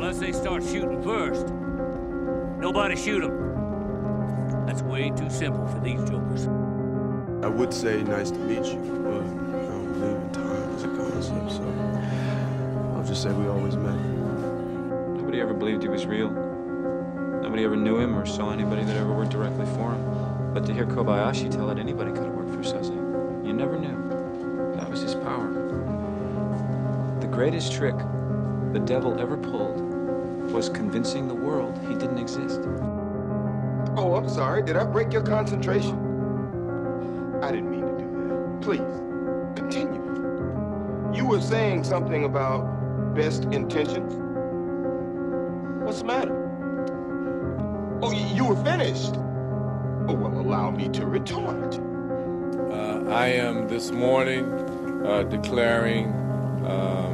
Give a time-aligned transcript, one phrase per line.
[0.00, 1.46] unless they start shooting first.
[2.58, 4.64] Nobody shoot them.
[4.66, 6.46] That's way too simple for these jokers.
[7.44, 10.88] I would say nice to meet you, but I don't believe in time as a
[10.88, 13.94] concept, so I'll just say we always met.
[15.18, 16.30] Nobody ever believed he was real.
[16.30, 20.54] Nobody ever knew him or saw anybody that ever worked directly for him.
[20.54, 22.88] But to hear Kobayashi tell it anybody could have worked for Söze,
[23.46, 24.76] you never knew.
[24.76, 25.52] That was his power.
[27.20, 27.96] The greatest trick
[28.72, 29.69] the devil ever pulled
[30.50, 32.60] was convincing the world he didn't exist.
[33.96, 34.62] Oh, I'm sorry.
[34.62, 35.96] Did I break your concentration?
[37.42, 38.60] I didn't mean to do that.
[38.62, 40.00] Please, continue.
[41.14, 44.14] You were saying something about best intentions.
[45.84, 46.36] What's the matter?
[48.02, 49.14] Oh, you were finished.
[50.08, 51.78] Oh, well, allow me to retort.
[52.70, 54.44] Uh, I am this morning
[55.06, 56.06] uh, declaring
[56.64, 57.09] um,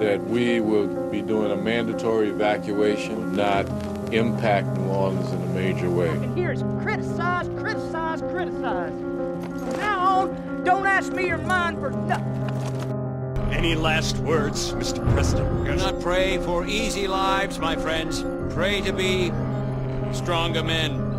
[0.00, 3.68] that we will be doing a mandatory evacuation, not
[4.12, 6.08] impact New Orleans in a major way.
[6.08, 8.92] And here's criticize, criticize, criticize.
[8.92, 12.26] From now on, don't ask me your mind for nothing.
[13.52, 15.06] Any last words, Mr.
[15.12, 15.66] President?
[15.66, 18.24] Do not pray for easy lives, my friends.
[18.54, 19.30] Pray to be
[20.14, 21.09] stronger men.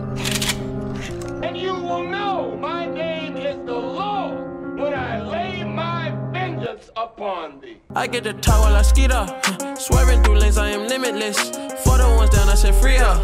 [7.94, 9.46] I get the top while I skeet up.
[9.46, 9.76] huh.
[9.76, 11.38] Swerving through lanes, I am limitless.
[11.84, 13.22] For the ones down, I said free up.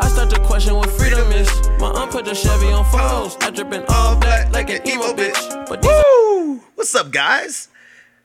[0.00, 1.48] I start to question what freedom is.
[1.80, 3.36] My aunt put the Chevy on foes.
[3.40, 5.66] I drippin' all black like an emo bitch.
[5.68, 6.60] But Woo!
[6.76, 7.68] What's up, guys?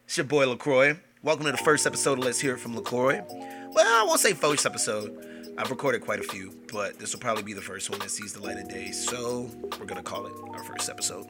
[0.05, 0.99] It's your boy LaCroix.
[1.23, 3.23] Welcome to the first episode of Let's Hear It from LaCroix.
[3.71, 5.25] Well, I won't say first episode.
[5.57, 8.33] I've recorded quite a few, but this will probably be the first one that sees
[8.33, 11.25] the light of day, so we're gonna call it our first episode.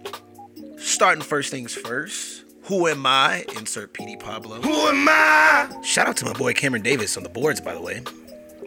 [0.77, 2.43] Starting first things first.
[2.69, 3.45] Who am I?
[3.57, 4.61] Insert PD Pablo.
[4.61, 5.81] Who am I?
[5.81, 8.03] Shout out to my boy Cameron Davis on the boards, by the way.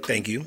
[0.02, 0.44] Thank you.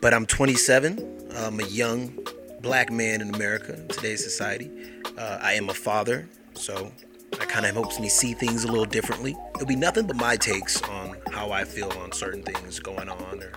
[0.00, 1.28] But I'm 27.
[1.36, 2.18] I'm a young
[2.60, 4.68] black man in America in today's society.
[5.16, 6.90] Uh, I am a father, so
[7.38, 9.36] that kind of helps me see things a little differently.
[9.54, 13.44] It'll be nothing but my takes on how I feel on certain things going on
[13.44, 13.52] or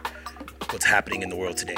[0.72, 1.78] what's happening in the world today.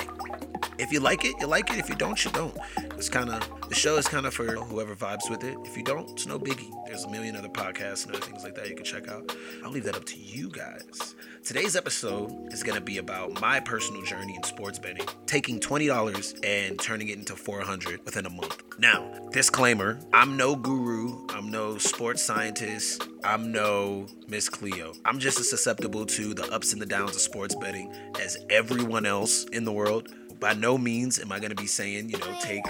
[0.80, 1.80] If you like it, you like it.
[1.80, 2.56] If you don't, you don't.
[2.98, 5.58] It's kind of the show is kind of for whoever vibes with it.
[5.66, 6.72] If you don't, it's no biggie.
[6.86, 9.36] There's a million other podcasts and other things like that you can check out.
[9.64, 11.16] I'll leave that up to you guys.
[11.44, 16.36] Today's episode is gonna be about my personal journey in sports betting, taking twenty dollars
[16.44, 18.62] and turning it into four hundred within a month.
[18.78, 21.26] Now, disclaimer: I'm no guru.
[21.30, 23.08] I'm no sports scientist.
[23.24, 24.94] I'm no Miss Cleo.
[25.04, 27.92] I'm just as susceptible to the ups and the downs of sports betting
[28.22, 30.14] as everyone else in the world.
[30.40, 32.66] By no means am I gonna be saying, you know, take,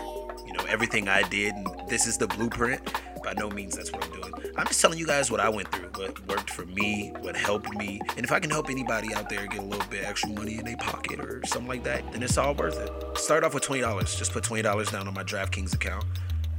[0.46, 2.82] you know, everything I did and this is the blueprint.
[3.24, 4.34] By no means that's what I'm doing.
[4.56, 7.74] I'm just telling you guys what I went through, what worked for me, what helped
[7.74, 8.00] me.
[8.16, 10.66] And if I can help anybody out there get a little bit extra money in
[10.66, 13.18] their pocket or something like that, then it's all worth it.
[13.18, 14.18] Start off with $20.
[14.18, 16.06] Just put $20 down on my DraftKings account.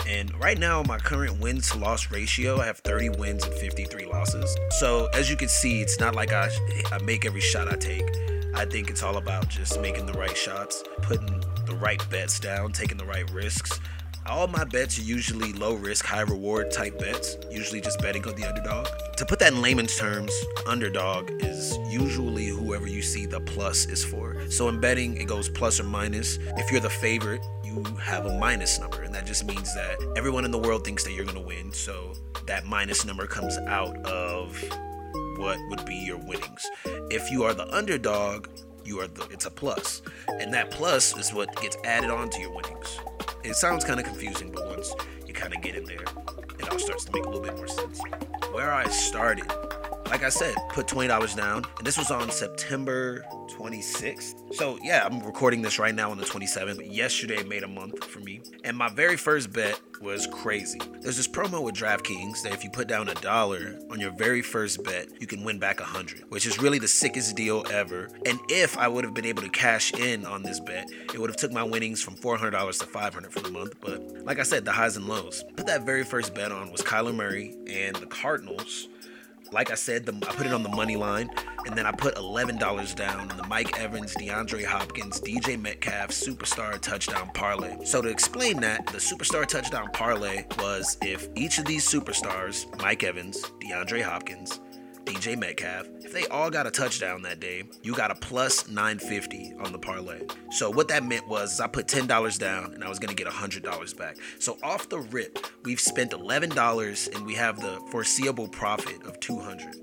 [0.08, 4.06] And right now, my current wins to loss ratio, I have 30 wins and 53
[4.06, 4.56] losses.
[4.78, 6.48] So as you can see, it's not like I,
[6.90, 8.08] I make every shot I take.
[8.54, 12.72] I think it's all about just making the right shots, putting the right bets down,
[12.72, 13.78] taking the right risks.
[14.26, 18.34] All my bets are usually low risk, high reward type bets, usually just betting on
[18.34, 18.88] the underdog.
[19.16, 20.32] To put that in layman's terms,
[20.66, 24.36] underdog is usually whoever you see the plus is for.
[24.50, 26.38] So in betting, it goes plus or minus.
[26.56, 30.44] If you're the favorite, you have a minus number, and that just means that everyone
[30.44, 31.72] in the world thinks that you're gonna win.
[31.72, 32.14] So
[32.46, 34.56] that minus number comes out of
[35.36, 36.66] what would be your winnings.
[37.10, 38.48] If you are the underdog,
[38.84, 40.02] you are the it's a plus.
[40.40, 42.98] And that plus is what gets added on to your winnings.
[43.44, 44.94] It sounds kind of confusing, but once
[45.26, 46.04] you kind of get in there,
[46.58, 48.00] it all starts to make a little bit more sense.
[48.52, 49.46] Where I started,
[50.06, 53.24] like I said, put $20 down, and this was on September
[53.58, 54.54] 26th.
[54.54, 56.94] So, yeah, I'm recording this right now on the 27th.
[56.94, 60.80] Yesterday made a month for me, and my very first bet was crazy.
[61.00, 64.42] There's this promo with DraftKings that if you put down a dollar on your very
[64.42, 68.08] first bet, you can win back hundred, which is really the sickest deal ever.
[68.26, 71.30] And if I would have been able to cash in on this bet, it would
[71.30, 72.50] have took my winnings from $400
[72.80, 73.74] to $500 for the month.
[73.80, 75.44] But like I said, the highs and lows.
[75.56, 78.88] But that very first bet on was Kyler Murray and the Cardinals
[79.52, 81.30] like I said, the, I put it on the money line,
[81.66, 86.78] and then I put $11 down on the Mike Evans, DeAndre Hopkins, DJ Metcalf superstar
[86.80, 87.84] touchdown parlay.
[87.84, 93.02] So to explain that, the superstar touchdown parlay was if each of these superstars, Mike
[93.02, 94.60] Evans, DeAndre Hopkins,
[95.08, 99.54] DJ Metcalf, if they all got a touchdown that day, you got a plus 950
[99.58, 100.20] on the parlay.
[100.50, 103.96] So what that meant was I put $10 down and I was gonna get $100
[103.96, 104.18] back.
[104.38, 109.76] So off the rip, we've spent $11 and we have the foreseeable profit of 200.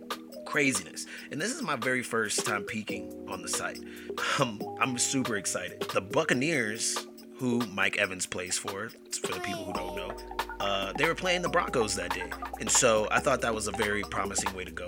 [0.45, 1.07] craziness.
[1.31, 3.79] And this is my very first time peeking on the site.
[4.39, 5.81] Um, I'm super excited.
[5.93, 7.07] The Buccaneers,
[7.37, 8.89] who Mike Evans plays for,
[9.21, 10.15] for the people who don't know,
[10.59, 12.31] uh, they were playing the Broncos that day.
[12.61, 14.87] And so I thought that was a very promising way to go.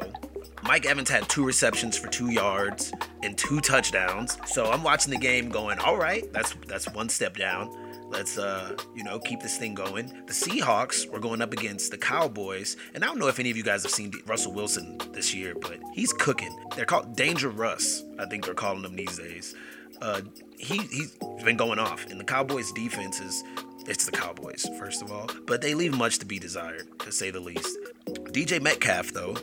[0.63, 2.91] Mike Evans had two receptions for two yards
[3.23, 4.37] and two touchdowns.
[4.45, 7.71] So I'm watching the game going, all right, that's that's one step down.
[8.09, 10.07] Let's uh, you know, keep this thing going.
[10.25, 13.57] The Seahawks were going up against the Cowboys, and I don't know if any of
[13.57, 16.57] you guys have seen Russell Wilson this year, but he's cooking.
[16.75, 19.55] They're called Danger Russ, I think they're calling him these days.
[20.01, 20.21] Uh,
[20.57, 23.43] he he's been going off, and the Cowboys' defense is
[23.87, 27.29] it's the Cowboys, first of all, but they leave much to be desired, to say
[27.31, 27.77] the least.
[28.05, 29.35] DJ Metcalf, though,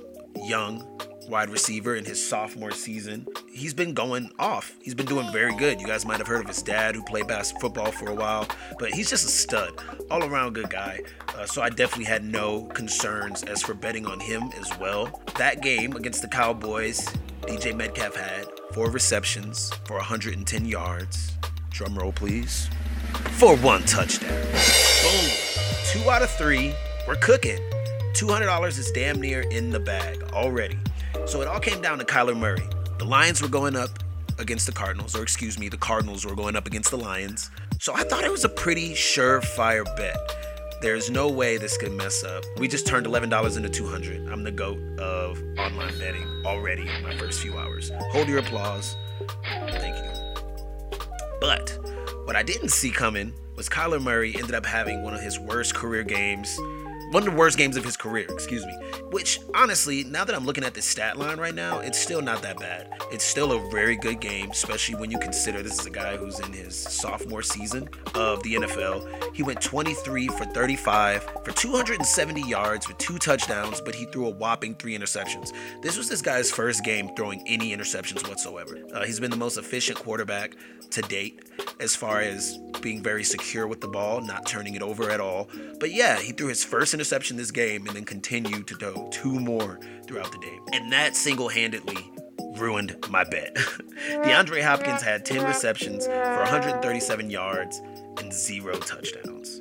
[0.47, 0.87] young
[1.29, 4.77] wide receiver in his sophomore season, he's been going off.
[4.83, 5.81] He's been doing very good.
[5.81, 8.47] You guys might have heard of his dad who played basketball football for a while,
[8.79, 9.73] but he's just a stud,
[10.11, 11.01] all around good guy.
[11.37, 15.23] Uh, so I definitely had no concerns as for betting on him as well.
[15.37, 17.07] That game against the Cowboys,
[17.43, 21.33] DJ Metcalf had four receptions for 110 yards.
[21.71, 22.69] Drum roll, please.
[23.33, 24.31] For one touchdown.
[24.31, 25.31] Boom.
[25.87, 26.75] Two out of three.
[27.07, 27.61] We're cooking.
[28.15, 30.79] $200 is damn near in the bag already.
[31.27, 32.63] So it all came down to Kyler Murray.
[32.99, 33.91] The Lions were going up
[34.39, 37.51] against the Cardinals, or excuse me, the Cardinals were going up against the Lions.
[37.81, 40.17] So I thought it was a pretty surefire bet.
[40.81, 42.45] There's no way this could mess up.
[42.57, 44.29] We just turned $11 into 200.
[44.31, 47.91] I'm the goat of online betting already in my first few hours.
[48.13, 48.97] Hold your applause.
[49.71, 51.01] Thank you.
[51.41, 51.81] But
[52.27, 55.75] what I didn't see coming was Kyler Murray ended up having one of his worst
[55.75, 56.57] career games
[57.15, 58.73] one of the worst games of his career, excuse me.
[59.13, 62.43] Which, honestly, now that I'm looking at the stat line right now, it's still not
[62.43, 62.93] that bad.
[63.13, 66.41] It's still a very good game, especially when you consider this is a guy who's
[66.41, 69.33] in his sophomore season of the NFL.
[69.33, 74.31] He went 23 for 35 for 270 yards with two touchdowns, but he threw a
[74.31, 75.53] whopping three interceptions.
[75.83, 78.77] This was this guy's first game throwing any interceptions whatsoever.
[78.93, 80.57] Uh, he's been the most efficient quarterback
[80.91, 81.45] to date
[81.79, 85.49] as far as being very secure with the ball, not turning it over at all.
[85.79, 89.39] But yeah, he threw his first interception this game and then continued to throw two
[89.39, 90.59] more throughout the day.
[90.73, 92.11] And that single handedly
[92.57, 93.55] ruined my bet.
[94.09, 97.81] DeAndre Hopkins had 10 receptions for 137 yards
[98.19, 99.61] and zero touchdowns.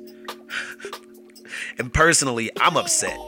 [1.78, 3.18] and personally, I'm upset.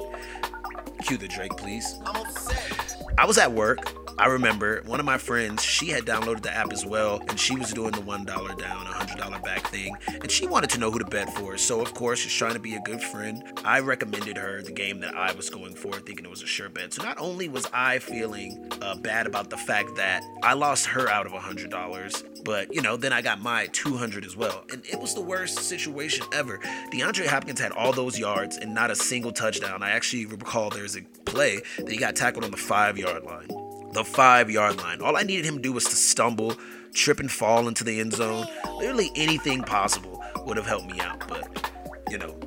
[1.03, 1.99] Cue the Drake, please.
[2.05, 3.03] I'm upset.
[3.19, 6.73] I was at work I remember one of my friends, she had downloaded the app
[6.73, 10.71] as well, and she was doing the $1 down, $100 back thing, and she wanted
[10.71, 11.59] to know who to bet for.
[11.59, 13.45] So, of course, she's trying to be a good friend.
[13.63, 16.71] I recommended her the game that I was going for, thinking it was a sure
[16.71, 16.95] bet.
[16.95, 21.11] So, not only was I feeling uh, bad about the fact that I lost her
[21.11, 24.65] out of $100, but, you know, then I got my 200 as well.
[24.73, 26.59] And it was the worst situation ever.
[26.91, 29.83] DeAndre Hopkins had all those yards and not a single touchdown.
[29.83, 33.66] I actually recall there's a play that he got tackled on the five yard line
[33.97, 35.01] the five yard line.
[35.01, 36.55] All I needed him to do was to stumble,
[36.93, 38.47] trip and fall into the end zone.
[38.77, 41.27] Literally anything possible would have helped me out.
[41.27, 41.73] But,
[42.11, 42.39] you know,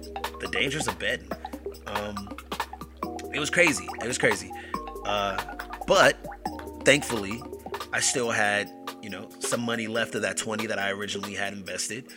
[0.42, 1.32] the dangers of betting.
[1.88, 2.30] Um,
[3.34, 3.88] it was crazy.
[4.00, 4.52] It was crazy.
[5.06, 5.44] Uh,
[5.88, 6.18] but
[6.86, 7.42] thankfully,
[7.94, 8.70] I still had,
[9.02, 12.14] you know, some money left of that 20 that I originally had invested.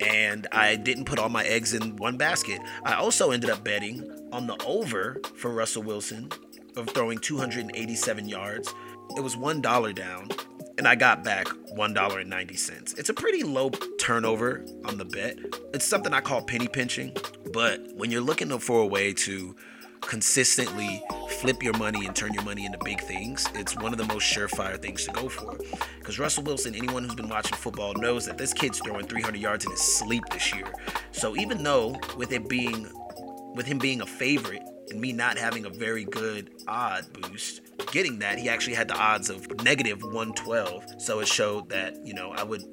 [0.00, 2.62] And I didn't put all my eggs in one basket.
[2.82, 6.30] I also ended up betting on the over for Russell Wilson
[6.76, 8.74] of throwing 287 yards.
[9.16, 10.28] It was $1 down,
[10.78, 12.98] and I got back $1.90.
[12.98, 15.38] It's a pretty low turnover on the bet.
[15.72, 17.16] It's something I call penny pinching,
[17.52, 19.54] but when you're looking for a way to
[20.00, 21.02] consistently
[21.40, 24.24] flip your money and turn your money into big things, it's one of the most
[24.24, 25.58] surefire things to go for.
[25.98, 29.64] Because Russell Wilson, anyone who's been watching football knows that this kid's throwing 300 yards
[29.64, 30.72] in his sleep this year.
[31.12, 32.86] So even though with it being
[33.54, 37.62] with him being a favorite and me not having a very good odd boost,
[37.92, 41.00] getting that, he actually had the odds of negative 112.
[41.00, 42.64] So it showed that, you know, I would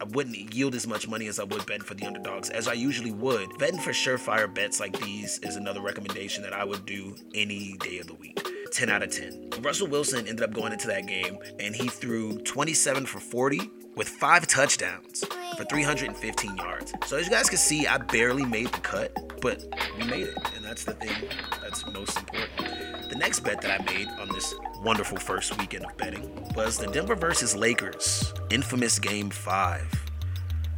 [0.00, 2.74] I wouldn't yield as much money as I would betting for the underdogs as I
[2.74, 3.58] usually would.
[3.58, 7.98] Betting for surefire bets like these is another recommendation that I would do any day
[7.98, 8.46] of the week.
[8.72, 9.50] 10 out of 10.
[9.62, 14.08] Russell Wilson ended up going into that game and he threw 27 for 40 with
[14.08, 15.24] five touchdowns
[15.56, 16.92] for 315 yards.
[17.06, 19.64] So as you guys can see, I barely made the cut, but
[19.98, 21.28] we made it, and that's the thing
[21.62, 23.10] that's most important.
[23.10, 26.86] The next bet that I made on this wonderful first weekend of betting was the
[26.86, 29.86] Denver versus Lakers infamous game five.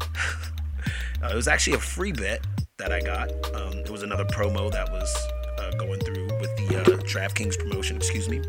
[1.23, 2.45] uh, it was actually a free bet
[2.79, 3.31] that I got.
[3.55, 5.15] Um, it was another promo that was
[5.59, 8.43] uh, going through with the uh, DraftKings promotion, excuse me.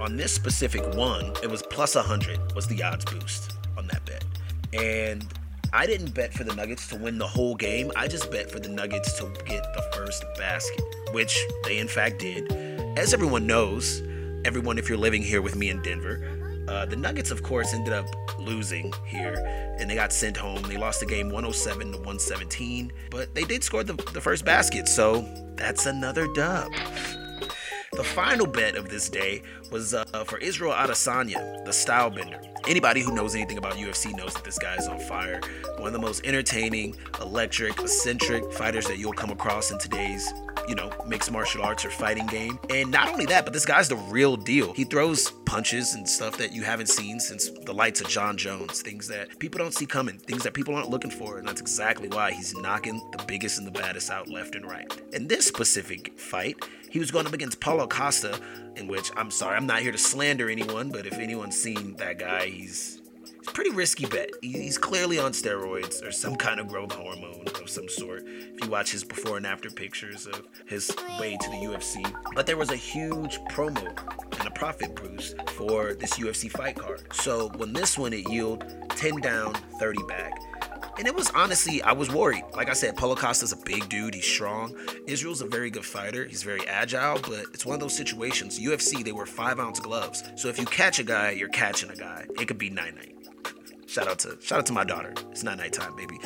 [0.00, 3.47] On this specific one, it was plus 100 was the odds boost.
[4.72, 5.26] And
[5.72, 7.92] I didn't bet for the Nuggets to win the whole game.
[7.96, 10.82] I just bet for the Nuggets to get the first basket,
[11.12, 12.50] which they in fact did.
[12.98, 14.02] As everyone knows,
[14.44, 16.38] everyone if you're living here with me in Denver.
[16.68, 18.06] Uh, the Nuggets, of course, ended up
[18.38, 19.34] losing here,
[19.78, 20.60] and they got sent home.
[20.62, 24.86] They lost the game 107 to 117, but they did score the, the first basket,
[24.86, 26.70] so that's another dub.
[27.92, 32.40] The final bet of this day was uh, for Israel Adesanya, the style bender.
[32.68, 35.40] Anybody who knows anything about UFC knows that this guy is on fire.
[35.78, 40.30] One of the most entertaining, electric, eccentric fighters that you'll come across in today's
[40.68, 42.58] you know, mixed martial arts or fighting game.
[42.70, 44.72] And not only that, but this guy's the real deal.
[44.74, 48.82] He throws punches and stuff that you haven't seen since the lights of Jon Jones,
[48.82, 51.38] things that people don't see coming, things that people aren't looking for.
[51.38, 54.94] And that's exactly why he's knocking the biggest and the baddest out left and right.
[55.12, 56.56] In this specific fight,
[56.90, 58.38] he was going up against Paulo Costa,
[58.76, 62.18] in which I'm sorry, I'm not here to slander anyone, but if anyone's seen that
[62.18, 63.00] guy, he's
[63.52, 64.30] pretty risky bet.
[64.42, 68.24] He's clearly on steroids or some kind of growth hormone of some sort.
[68.26, 72.14] If you watch his before and after pictures of his way to the UFC.
[72.34, 73.86] But there was a huge promo
[74.38, 77.02] and a profit boost for this UFC fight card.
[77.12, 80.32] So when this one it yielded 10 down, 30 back.
[80.98, 82.42] And it was honestly, I was worried.
[82.56, 84.14] Like I said, Paulo Costa's a big dude.
[84.14, 84.74] He's strong.
[85.06, 86.24] Israel's a very good fighter.
[86.24, 88.58] He's very agile, but it's one of those situations.
[88.58, 90.24] UFC, they wear five ounce gloves.
[90.34, 92.26] So if you catch a guy, you're catching a guy.
[92.40, 93.17] It could be night night.
[93.88, 95.14] Shout out to shout out to my daughter.
[95.30, 96.20] It's not nighttime, baby.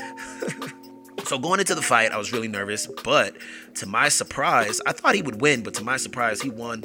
[1.25, 3.37] so going into the fight, I was really nervous, but
[3.76, 6.83] to my surprise, I thought he would win, but to my surprise, he won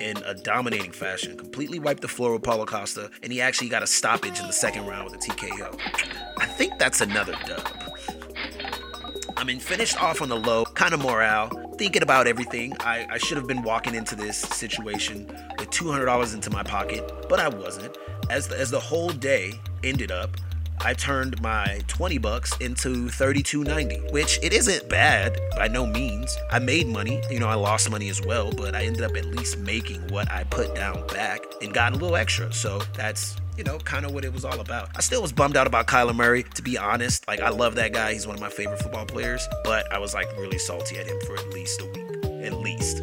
[0.00, 1.36] in a dominating fashion.
[1.36, 4.52] Completely wiped the floor with Paulo Costa, and he actually got a stoppage in the
[4.52, 5.76] second round with a TKO.
[6.38, 7.68] I think that's another dub.
[9.36, 12.76] I mean, finished off on the low, kind of morale, thinking about everything.
[12.80, 15.26] I, I should have been walking into this situation
[15.58, 17.96] with $200 into my pocket, but I wasn't.
[18.28, 20.36] As the, as the whole day ended up,
[20.82, 26.36] I turned my 20 bucks into 32.90, which it isn't bad by no means.
[26.50, 29.24] I made money, you know, I lost money as well, but I ended up at
[29.24, 32.52] least making what I put down back and got a little extra.
[32.52, 34.90] So that's you know, kind of what it was all about.
[34.96, 37.26] I still was bummed out about Kyler Murray, to be honest.
[37.28, 38.12] Like, I love that guy.
[38.12, 41.18] He's one of my favorite football players, but I was like really salty at him
[41.26, 42.44] for at least a week.
[42.44, 43.02] At least.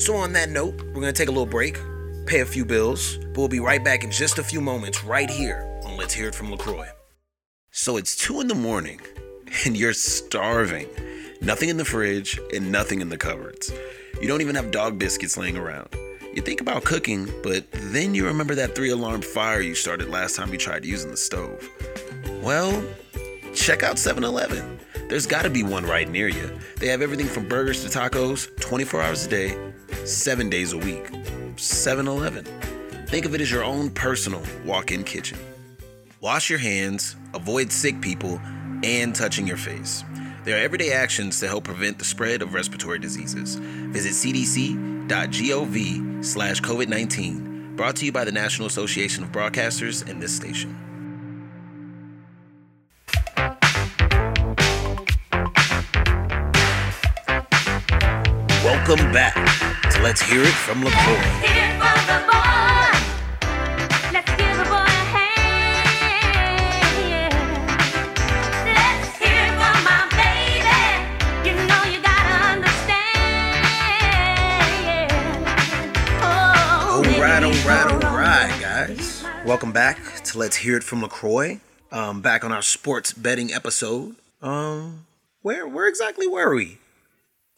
[0.00, 1.78] So, on that note, we're going to take a little break,
[2.26, 5.28] pay a few bills, but we'll be right back in just a few moments right
[5.28, 6.88] here on Let's Hear It from LaCroix.
[7.70, 9.00] So, it's 2 in the morning,
[9.66, 10.88] and you're starving.
[11.42, 13.72] Nothing in the fridge and nothing in the cupboards.
[14.20, 15.88] You don't even have dog biscuits laying around.
[16.32, 20.36] You think about cooking, but then you remember that three alarm fire you started last
[20.36, 21.68] time you tried using the stove.
[22.40, 22.84] Well,
[23.52, 24.78] check out 7 Eleven.
[25.08, 26.56] There's gotta be one right near you.
[26.76, 29.72] They have everything from burgers to tacos 24 hours a day,
[30.04, 31.10] 7 days a week.
[31.56, 32.44] 7 Eleven.
[33.08, 35.38] Think of it as your own personal walk in kitchen.
[36.20, 38.40] Wash your hands, avoid sick people,
[38.84, 40.04] and touching your face.
[40.44, 43.56] There are everyday actions to help prevent the spread of respiratory diseases.
[43.56, 47.76] Visit cdc.gov slash COVID-19.
[47.76, 50.76] Brought to you by the National Association of Broadcasters and this station.
[58.64, 59.34] Welcome back
[59.92, 61.50] to Let's Hear It from LaCroix.
[79.50, 81.58] Welcome back to Let's Hear It from LaCroix.
[81.90, 84.14] Um, back on our sports betting episode.
[84.40, 85.06] Um,
[85.42, 86.78] where where exactly were we?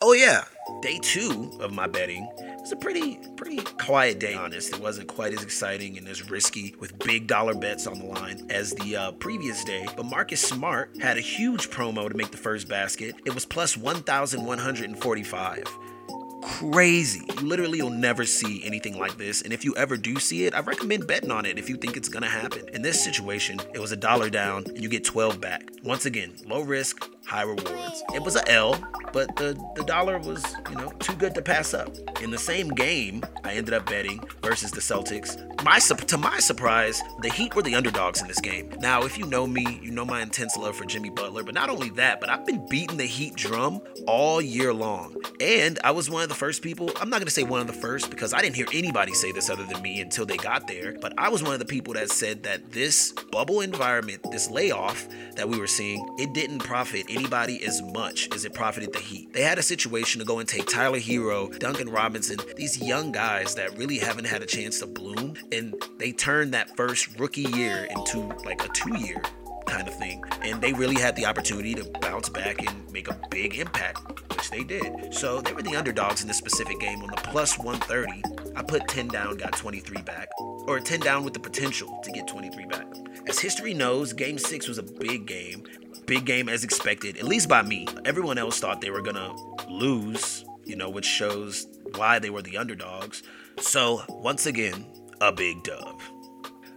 [0.01, 0.45] Oh yeah,
[0.81, 2.27] day two of my betting.
[2.39, 4.73] It was a pretty pretty quiet day, honest.
[4.73, 8.47] It wasn't quite as exciting and as risky with big dollar bets on the line
[8.49, 9.87] as the uh, previous day.
[9.95, 13.17] But Marcus Smart had a huge promo to make the first basket.
[13.27, 15.65] It was plus 1,145
[16.43, 17.23] crazy.
[17.39, 19.43] You literally will never see anything like this.
[19.43, 21.97] And if you ever do see it, I recommend betting on it if you think
[21.97, 22.69] it's gonna happen.
[22.73, 25.71] In this situation, it was a dollar down and you get 12 back.
[25.83, 28.03] Once again, low risk, high rewards.
[28.15, 28.77] It was a L,
[29.13, 31.95] but the, the dollar was, you know, too good to pass up.
[32.21, 35.39] In the same game, I ended up betting versus the Celtics.
[35.65, 38.73] My to my surprise, the Heat were the underdogs in this game.
[38.81, 41.71] Now, if you know me, you know my intense love for Jimmy Butler, but not
[41.71, 45.17] only that, but I've been beating the Heat drum all year long.
[45.41, 47.73] And I was one of the first people, I'm not gonna say one of the
[47.73, 50.97] first because I didn't hear anybody say this other than me until they got there,
[51.01, 55.07] but I was one of the people that said that this bubble environment, this layoff
[55.37, 59.33] that we were seeing, it didn't profit anybody as much as it profited the Heat.
[59.33, 63.55] They had a situation to go and take Tyler Herro, Duncan Robinson, these young guys
[63.55, 67.87] that really haven't had a chance to bloom, and they turned that first rookie year
[67.91, 69.21] into like a two year
[69.67, 70.23] kind of thing.
[70.43, 74.01] And they really had the opportunity to bounce back and make a big impact,
[74.31, 75.15] which they did.
[75.15, 78.23] So they were the underdogs in this specific game on the plus 130.
[78.55, 80.29] I put 10 down, got 23 back,
[80.67, 82.87] or 10 down with the potential to get 23 back.
[83.27, 85.65] As history knows, game six was a big game.
[86.13, 87.87] Big game as expected, at least by me.
[88.05, 89.35] Everyone else thought they were gonna
[89.67, 93.23] lose, you know, which shows why they were the underdogs.
[93.59, 94.85] So, once again,
[95.23, 96.03] a big dub.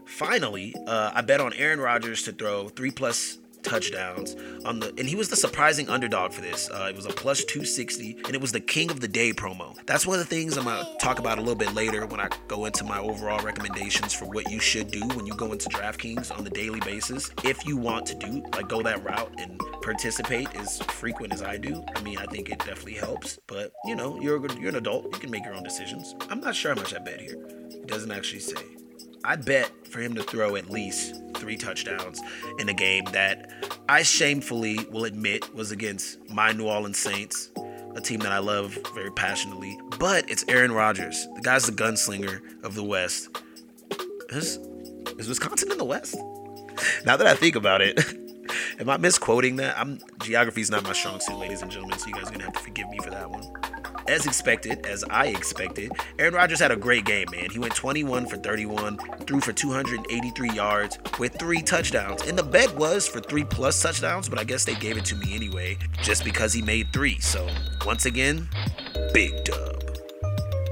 [0.06, 5.10] Finally, uh, I bet on Aaron Rodgers to throw three plus touchdowns on the and
[5.10, 6.70] he was the surprising underdog for this.
[6.70, 9.76] Uh, it was a plus 260 and it was the king of the day promo.
[9.86, 12.30] That's one of the things i'm gonna talk about a little bit later when i
[12.48, 16.36] go into my overall recommendations for what you should do when you go into draftkings
[16.36, 17.32] on the daily basis.
[17.44, 21.58] If you want to do like go that route and participate as frequent as i
[21.58, 23.40] do i mean i think it definitely helps.
[23.48, 25.06] But you know you're, you're an adult.
[25.06, 26.16] You can make your own decisions.
[26.30, 27.38] I'm not sure how much i bet here.
[27.70, 28.64] It doesn't actually say
[29.26, 32.22] I bet for him to throw at least three touchdowns
[32.60, 33.52] in a game that
[33.90, 37.50] I shamefully will admit was against my New Orleans Saints,
[37.96, 39.80] a team that I love very passionately.
[39.98, 41.28] But it's Aaron Rodgers.
[41.36, 43.36] The guy's the gunslinger of the West.
[44.30, 44.60] Is,
[45.18, 46.16] is Wisconsin in the West?
[47.06, 48.04] Now that I think about it,
[48.80, 49.78] am I misquoting that?
[49.78, 52.54] I'm geography's not my strong suit, ladies and gentlemen, so you guys are gonna have
[52.54, 53.46] to forgive me for that one
[54.08, 57.50] as expected, as I expected, Aaron Rodgers had a great game, man.
[57.50, 62.22] He went 21 for 31, threw for 283 yards with three touchdowns.
[62.24, 65.16] And the bet was for three plus touchdowns, but I guess they gave it to
[65.16, 67.20] me anyway, just because he made three.
[67.20, 67.48] So,
[67.86, 68.48] once again,
[69.14, 69.84] big dub.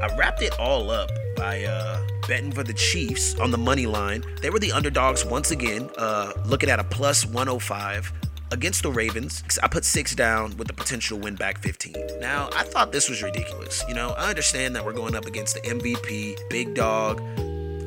[0.02, 4.24] I wrapped it all up by uh, betting for the Chiefs on the money line.
[4.42, 8.12] They were the underdogs once again, uh, looking at a plus 105
[8.54, 9.44] against the Ravens.
[9.62, 11.96] I put six down with the potential win back 15.
[12.20, 13.84] Now, I thought this was ridiculous.
[13.88, 17.20] You know, I understand that we're going up against the MVP, big dog,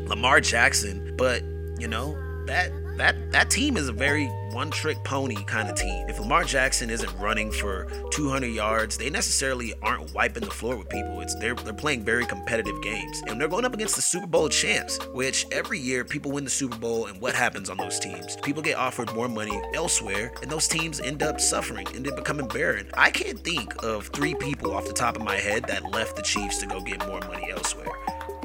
[0.08, 1.42] Lamar Jackson, but,
[1.78, 6.08] you know, that that that team is a very one trick pony kind of team.
[6.08, 10.88] If Lamar Jackson isn't running for 200 yards, they necessarily aren't wiping the floor with
[10.88, 11.20] people.
[11.20, 14.48] It's they're they're playing very competitive games, and they're going up against the Super Bowl
[14.48, 18.36] champs, which every year people win the Super Bowl, and what happens on those teams?
[18.36, 22.48] People get offered more money elsewhere, and those teams end up suffering, end up becoming
[22.48, 22.88] barren.
[22.94, 26.22] I can't think of three people off the top of my head that left the
[26.22, 27.92] Chiefs to go get more money elsewhere.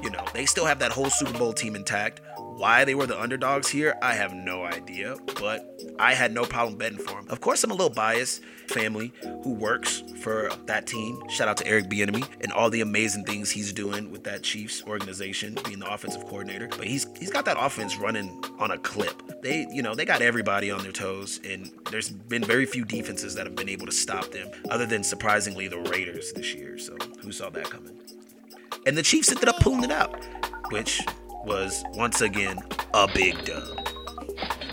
[0.03, 2.21] You know, they still have that whole Super Bowl team intact.
[2.62, 6.78] Why they were the underdogs here, I have no idea, but I had no problem
[6.78, 7.26] betting for them.
[7.28, 8.43] Of course, I'm a little biased.
[8.67, 9.12] Family
[9.43, 11.19] who works for that team.
[11.28, 14.84] Shout out to Eric Bieniemy and all the amazing things he's doing with that Chiefs
[14.86, 16.67] organization, being the offensive coordinator.
[16.67, 19.41] But he's he's got that offense running on a clip.
[19.41, 23.34] They, you know, they got everybody on their toes, and there's been very few defenses
[23.34, 26.78] that have been able to stop them, other than surprisingly the Raiders this year.
[26.78, 28.00] So who saw that coming?
[28.86, 30.24] And the Chiefs ended up pulling it out,
[30.69, 31.02] which
[31.45, 32.60] was once again
[32.93, 33.88] a big dub.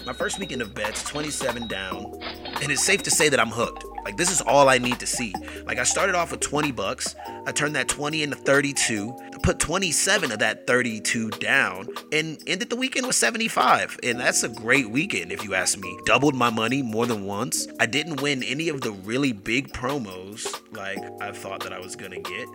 [0.07, 2.18] My first weekend of bets, 27 down,
[2.62, 3.85] and it's safe to say that I'm hooked.
[4.04, 5.35] Like this is all I need to see.
[5.66, 7.14] Like I started off with 20 bucks,
[7.46, 12.76] I turned that 20 into 32, put 27 of that 32 down, and ended the
[12.76, 13.98] weekend with 75.
[14.02, 15.98] And that's a great weekend if you ask me.
[16.07, 17.68] Doubled my money more than once.
[17.78, 21.96] I didn't win any of the really big promos like I thought that I was
[21.96, 22.48] gonna get.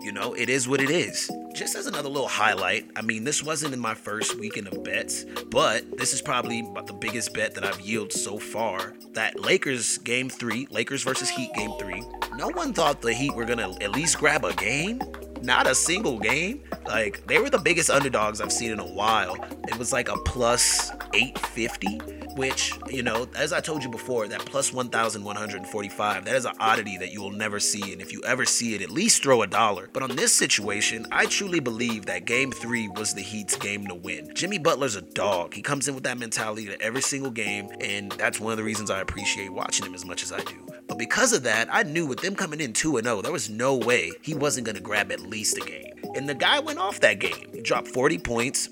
[0.00, 1.30] You know, it is what it is.
[1.54, 5.24] Just as another little highlight, I mean, this wasn't in my first weekend of bets,
[5.50, 8.94] but this is probably about the biggest bet that I've yielded so far.
[9.14, 12.04] That Lakers game three, Lakers versus Heat game three.
[12.36, 15.00] No one thought the Heat were gonna at least grab a game.
[15.42, 16.62] Not a single game.
[16.86, 19.36] Like, they were the biggest underdogs I've seen in a while.
[19.66, 24.38] It was like a plus 850 which, you know, as I told you before, that
[24.46, 27.92] plus 1,145, that is an oddity that you will never see.
[27.92, 29.90] And if you ever see it, at least throw a dollar.
[29.92, 33.94] But on this situation, I truly believe that game three was the Heat's game to
[33.96, 34.30] win.
[34.34, 35.52] Jimmy Butler's a dog.
[35.52, 38.64] He comes in with that mentality to every single game, and that's one of the
[38.64, 40.54] reasons I appreciate watching him as much as I do.
[40.86, 43.76] But because of that, I knew with them coming in 2 0, there was no
[43.76, 45.92] way he wasn't going to grab at least a game.
[46.14, 47.48] And the guy went off that game.
[47.52, 48.68] He dropped 40 points,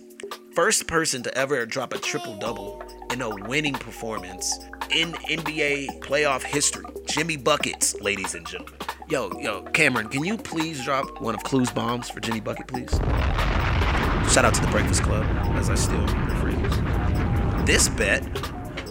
[0.53, 4.59] first person to ever drop a triple double in a winning performance
[4.91, 6.85] in NBA playoff history.
[7.09, 8.79] Jimmy Buckets, ladies and gentlemen.
[9.09, 12.91] Yo, yo, Cameron, can you please drop one of Clue's bombs for Jimmy Bucket, please?
[14.33, 15.25] Shout out to the Breakfast Club,
[15.57, 17.67] as I still this.
[17.67, 18.23] This bet,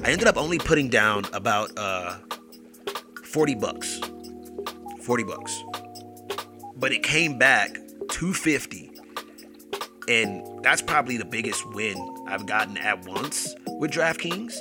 [0.04, 2.18] I ended up only putting down about uh,
[3.24, 4.00] 40 bucks.
[5.02, 5.64] 40 bucks.
[6.76, 7.74] But it came back
[8.10, 8.95] 250
[10.08, 14.56] and that's probably the biggest win I've gotten at once with DraftKings.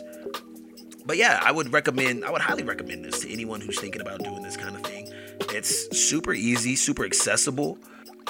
[1.06, 4.22] But yeah, I would recommend, I would highly recommend this to anyone who's thinking about
[4.24, 5.08] doing this kind of thing.
[5.50, 7.78] It's super easy, super accessible,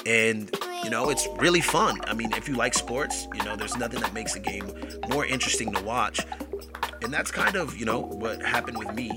[0.07, 0.51] and
[0.83, 2.01] you know, it's really fun.
[2.07, 4.71] I mean, if you like sports, you know, there's nothing that makes a game
[5.09, 6.21] more interesting to watch.
[7.03, 9.13] And that's kind of, you know, what happened with me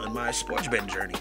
[0.00, 1.14] on my sports betting journey.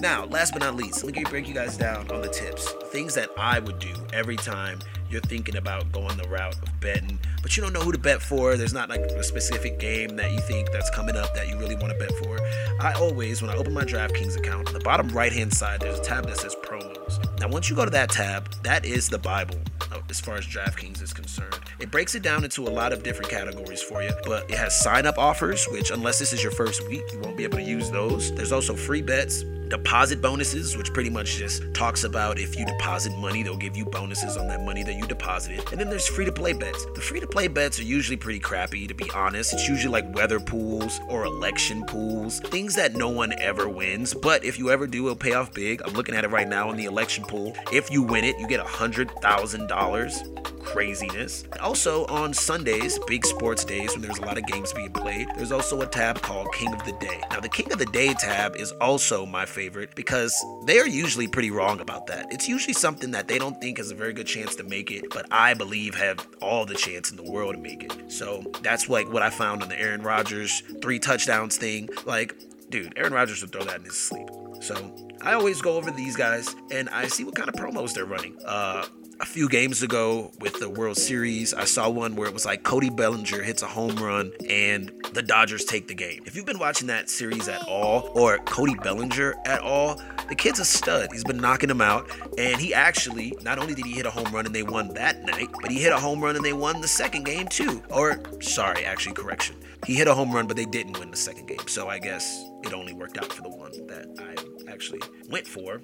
[0.00, 2.70] Now, last but not least, let me break you guys down on the tips.
[2.92, 4.78] Things that I would do every time
[5.10, 8.22] you're thinking about going the route of betting, but you don't know who to bet
[8.22, 8.56] for.
[8.56, 11.74] There's not like a specific game that you think that's coming up that you really
[11.74, 12.38] want to bet for.
[12.80, 16.02] I always, when I open my DraftKings account, the bottom right hand side, there's a
[16.02, 17.40] tab that says promos.
[17.40, 19.56] Now, once you go to that tab, that is the Bible
[19.90, 21.58] uh, as far as DraftKings is concerned.
[21.80, 24.78] It breaks it down into a lot of different categories for you, but it has
[24.78, 27.64] sign up offers, which, unless this is your first week, you won't be able to
[27.64, 28.34] use those.
[28.34, 33.16] There's also free bets, deposit bonuses, which pretty much just talks about if you deposit
[33.18, 35.60] money, they'll give you bonuses on that money that you deposited.
[35.70, 36.86] And then there's free to play bets.
[36.94, 39.52] The free to play bets are usually pretty crappy, to be honest.
[39.52, 44.14] It's usually like weather pools or election pools, things that no one ever wins.
[44.14, 45.82] But if you ever do, it'll pay off big.
[45.84, 47.56] I'm looking at it right now in the election pool.
[47.72, 51.44] If you win it, you get a $100,000 craziness.
[51.60, 55.52] Also, on Sundays, big sports days when there's a lot of games being played, there's
[55.52, 57.20] also a tab called King of the Day.
[57.30, 60.34] Now, the King of the Day tab is also my favorite because
[60.66, 62.26] they are usually pretty wrong about that.
[62.30, 65.04] It's usually something that they don't think has a very good chance to make it,
[65.10, 68.12] but I believe have all the chance in the world to make it.
[68.12, 71.88] So that's like what I found on the Aaron Rodgers three touchdowns thing.
[72.04, 72.34] Like,
[72.68, 74.28] dude, Aaron Rodgers would throw that in his sleep.
[74.60, 78.04] So I always go over these guys and I see what kind of promos they're
[78.04, 78.36] running.
[78.44, 78.84] Uh,
[79.20, 82.62] a few games ago with the World Series, I saw one where it was like
[82.62, 86.22] Cody Bellinger hits a home run and the Dodgers take the game.
[86.26, 90.60] If you've been watching that series at all, or Cody Bellinger at all, the kid's
[90.60, 91.08] a stud.
[91.12, 94.32] He's been knocking them out, and he actually not only did he hit a home
[94.32, 96.80] run and they won that night, but he hit a home run and they won
[96.80, 97.82] the second game too.
[97.90, 99.56] Or sorry, actually correction.
[99.86, 101.66] He hit a home run, but they didn't win the second game.
[101.66, 105.80] So I guess it only worked out for the one that I actually went for.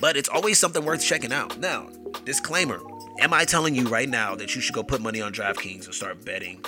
[0.00, 1.58] But it's always something worth checking out.
[1.58, 1.90] Now,
[2.24, 2.80] disclaimer
[3.20, 5.94] Am I telling you right now that you should go put money on DraftKings and
[5.94, 6.64] start betting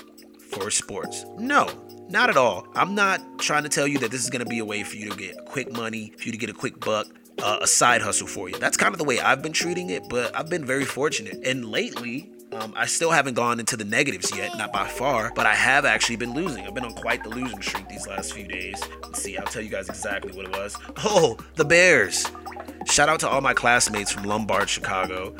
[0.50, 1.24] for sports?
[1.38, 1.68] No,
[2.08, 2.66] not at all.
[2.74, 4.96] I'm not trying to tell you that this is going to be a way for
[4.96, 7.06] you to get quick money, for you to get a quick buck,
[7.40, 8.58] uh, a side hustle for you.
[8.58, 11.38] That's kind of the way I've been treating it, but I've been very fortunate.
[11.46, 15.46] And lately, um, I still haven't gone into the negatives yet, not by far, but
[15.46, 16.66] I have actually been losing.
[16.66, 18.80] I've been on quite the losing streak these last few days.
[19.02, 20.76] Let's see, I'll tell you guys exactly what it was.
[21.04, 22.30] Oh, the Bears.
[22.86, 25.34] Shout out to all my classmates from Lombard, Chicago.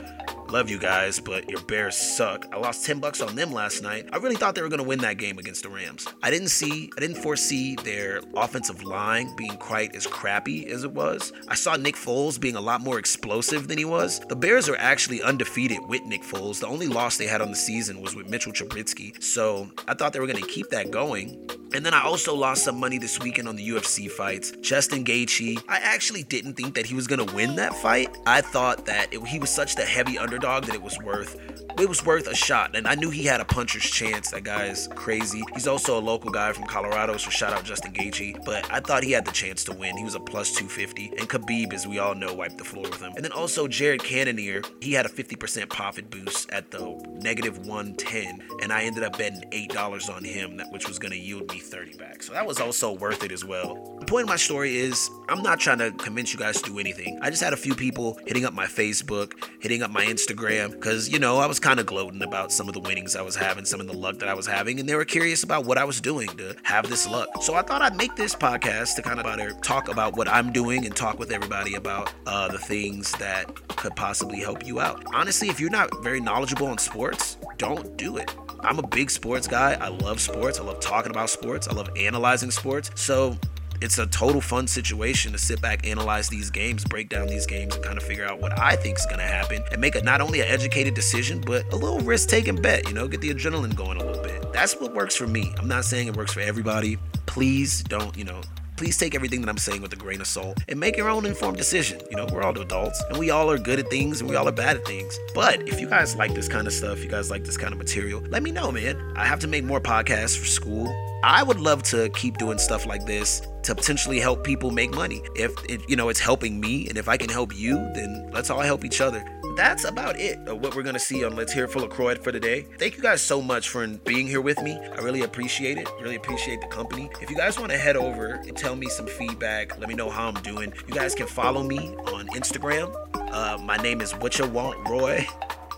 [0.50, 2.44] Love you guys, but your Bears suck.
[2.52, 4.08] I lost 10 bucks on them last night.
[4.12, 6.08] I really thought they were going to win that game against the Rams.
[6.24, 10.90] I didn't see, I didn't foresee their offensive line being quite as crappy as it
[10.90, 11.32] was.
[11.46, 14.18] I saw Nick Foles being a lot more explosive than he was.
[14.28, 16.58] The Bears are actually undefeated with Nick Foles.
[16.58, 19.22] The only loss they had on the season was with Mitchell Trubisky.
[19.22, 21.48] So I thought they were going to keep that going.
[21.72, 24.50] And then I also lost some money this weekend on the UFC fights.
[24.60, 28.08] Justin Gaethje, I actually didn't think that he was gonna win that fight.
[28.26, 31.36] I thought that it, he was such the heavy underdog that it was worth
[31.78, 32.76] it was worth a shot.
[32.76, 34.30] And I knew he had a puncher's chance.
[34.30, 35.42] That guy is crazy.
[35.54, 38.44] He's also a local guy from Colorado, so shout out Justin Gaethje.
[38.44, 39.96] But I thought he had the chance to win.
[39.96, 41.12] He was a plus 250.
[41.18, 43.12] And Khabib, as we all know, wiped the floor with him.
[43.16, 46.80] And then also Jared Cannonier, he had a 50% profit boost at the
[47.20, 48.42] negative 110.
[48.62, 51.96] And I ended up betting $8 on him, which was going to yield me 30
[51.96, 52.22] back.
[52.22, 53.96] So that was also worth it as well.
[54.00, 56.78] The point of my story is I'm not trying to convince you guys to do
[56.78, 57.18] anything.
[57.22, 61.08] I just had a few people hitting up my Facebook, hitting up my Instagram, because,
[61.08, 63.64] you know, I was kind of gloating about some of the winnings I was having,
[63.64, 65.84] some of the luck that I was having, and they were curious about what I
[65.84, 67.28] was doing to have this luck.
[67.42, 70.52] So I thought I'd make this podcast to kind of about talk about what I'm
[70.52, 75.04] doing and talk with everybody about uh, the things that could possibly help you out.
[75.14, 78.34] Honestly, if you're not very knowledgeable on sports, don't do it.
[78.62, 79.72] I'm a big sports guy.
[79.80, 80.58] I love sports.
[80.58, 81.68] I love talking about sports.
[81.68, 82.90] I love analyzing sports.
[82.94, 83.38] So
[83.80, 87.74] it's a total fun situation to sit back, analyze these games, break down these games,
[87.74, 90.02] and kind of figure out what I think is going to happen and make a
[90.02, 93.32] not only an educated decision, but a little risk taking bet, you know, get the
[93.32, 94.52] adrenaline going a little bit.
[94.52, 95.54] That's what works for me.
[95.58, 96.98] I'm not saying it works for everybody.
[97.26, 98.40] Please don't, you know,
[98.80, 101.26] please take everything that I'm saying with a grain of salt and make your own
[101.26, 102.00] informed decision.
[102.10, 104.48] You know, we're all adults and we all are good at things and we all
[104.48, 105.18] are bad at things.
[105.34, 107.78] But if you guys like this kind of stuff, you guys like this kind of
[107.78, 108.98] material, let me know, man.
[109.16, 110.90] I have to make more podcasts for school.
[111.22, 115.20] I would love to keep doing stuff like this to potentially help people make money.
[115.36, 118.48] If it, you know it's helping me, and if I can help you, then let's
[118.48, 119.22] all help each other.
[119.60, 122.64] That's about it of what we're gonna see on Let's Hear for LaCroix for today.
[122.78, 124.78] Thank you guys so much for being here with me.
[124.78, 125.86] I really appreciate it.
[126.00, 127.10] Really appreciate the company.
[127.20, 130.08] If you guys want to head over and tell me some feedback, let me know
[130.08, 130.72] how I'm doing.
[130.88, 132.90] You guys can follow me on Instagram.
[133.14, 135.26] Uh, my name is What You Want Roy.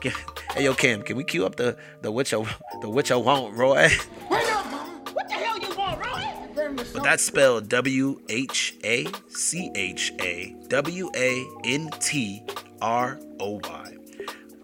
[0.55, 2.47] Hey yo, Cam, can we cue up the the what you
[2.83, 3.89] the what You Want Roy?
[4.29, 6.85] What the hell you want Roy?
[6.93, 12.45] But that's spelled W H A C H A W A N T
[12.83, 13.97] R O Y.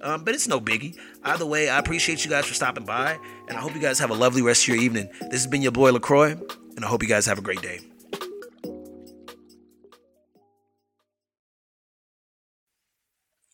[0.03, 0.97] Um, but it's no biggie.
[1.25, 4.11] Either way, I appreciate you guys for stopping by, and I hope you guys have
[4.11, 5.09] a lovely rest of your evening.
[5.23, 6.33] This has been your boy LaCroix,
[6.77, 7.81] and I hope you guys have a great day.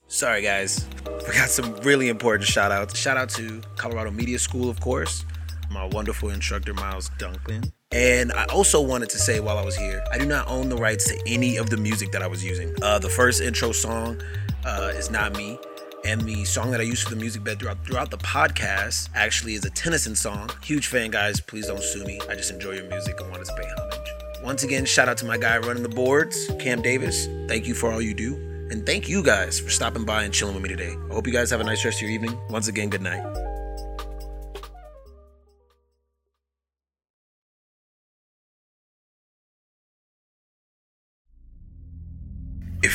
[0.09, 0.87] Sorry, guys.
[1.27, 2.99] We got some really important shout outs.
[2.99, 5.25] Shout out to Colorado Media School, of course
[5.71, 7.73] my wonderful instructor, Miles Dunklin.
[7.93, 10.77] And I also wanted to say while I was here, I do not own the
[10.77, 12.75] rights to any of the music that I was using.
[12.83, 14.21] Uh, the first intro song
[14.65, 15.59] uh, is not me.
[16.05, 19.55] And the song that I used for the music bed throughout, throughout the podcast actually
[19.55, 20.51] is a Tennyson song.
[20.63, 21.41] Huge fan, guys.
[21.41, 22.21] Please don't sue me.
[22.29, 24.43] I just enjoy your music and wanted to pay homage.
[24.43, 27.27] Once again, shout out to my guy running the boards, Cam Davis.
[27.49, 28.35] Thank you for all you do.
[28.71, 30.95] And thank you guys for stopping by and chilling with me today.
[31.11, 32.39] I hope you guys have a nice rest of your evening.
[32.51, 33.44] Once again, good night.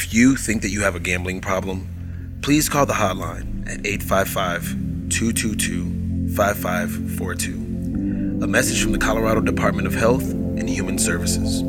[0.09, 5.09] If you think that you have a gambling problem, please call the hotline at 855
[5.09, 8.39] 222 5542.
[8.43, 11.61] A message from the Colorado Department of Health and Human Services.